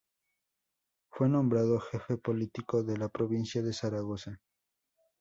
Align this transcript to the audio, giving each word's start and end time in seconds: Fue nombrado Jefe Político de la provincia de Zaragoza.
Fue 1.11 1.29
nombrado 1.29 1.79
Jefe 1.79 2.17
Político 2.17 2.81
de 2.81 2.97
la 2.97 3.09
provincia 3.09 3.61
de 3.61 3.71
Zaragoza. 3.71 4.41